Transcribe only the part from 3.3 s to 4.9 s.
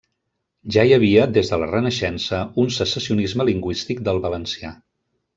lingüístic del valencià.